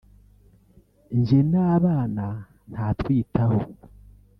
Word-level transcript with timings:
njye 1.17 1.39
n’abana 1.51 2.25
ntatwitaho 2.71 3.59